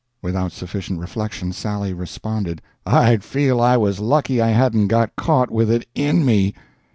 [0.23, 5.69] Without sufficient reflection Sally responded: "I'd feel I was lucky I hadn't got caught with
[5.69, 6.55] it in me."